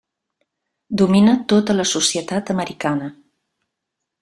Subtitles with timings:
[1.01, 3.13] Domina tota la societat americana.